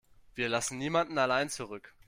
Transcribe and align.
Wir 0.33 0.49
lassen 0.49 0.79
niemanden 0.79 1.19
allein 1.19 1.51
zurück. 1.51 1.93